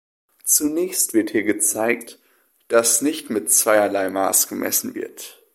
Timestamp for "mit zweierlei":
3.29-4.09